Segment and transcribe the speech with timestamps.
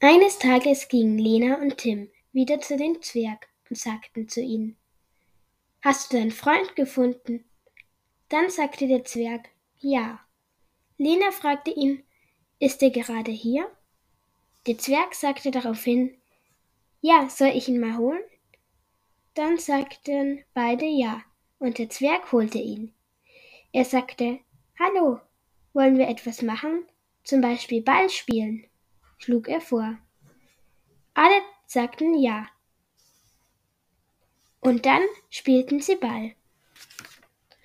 [0.00, 4.76] Eines Tages gingen Lena und Tim wieder zu dem Zwerg und sagten zu ihm
[5.80, 7.46] Hast du deinen Freund gefunden?
[8.28, 9.48] Dann sagte der Zwerg
[9.78, 10.20] Ja.
[10.98, 12.02] Lena fragte ihn
[12.58, 13.70] Ist er gerade hier?
[14.66, 16.14] Der Zwerg sagte daraufhin
[17.00, 18.22] Ja, soll ich ihn mal holen?
[19.32, 21.22] Dann sagten beide Ja,
[21.58, 22.92] und der Zwerg holte ihn.
[23.72, 24.40] Er sagte
[24.78, 25.20] Hallo,
[25.72, 26.84] wollen wir etwas machen?
[27.24, 28.66] Zum Beispiel Ball spielen,
[29.18, 29.98] schlug er vor.
[31.14, 32.46] Alle sagten ja.
[34.60, 36.34] Und dann spielten sie Ball.